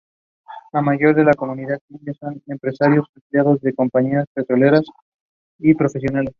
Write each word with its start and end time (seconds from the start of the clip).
La 0.73 0.81
mayoría 0.81 1.13
de 1.13 1.25
la 1.25 1.35
comunidad 1.35 1.77
india 1.89 2.15
son 2.19 2.41
empresarios, 2.47 3.05
empleados 3.15 3.61
de 3.61 3.75
compañías 3.75 4.25
petroleras 4.33 4.81
y 5.59 5.75
profesionales. 5.75 6.29